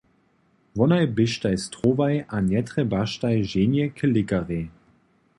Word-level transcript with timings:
Wonaj 0.77 1.05
běštaj 1.17 1.57
strowaj 1.65 2.15
a 2.37 2.39
njetrjebaštaj 2.47 3.37
ženje 3.51 3.85
k 3.97 4.09
lěkarjej. 4.13 4.65